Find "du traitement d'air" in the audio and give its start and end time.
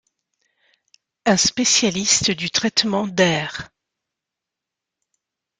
2.31-3.69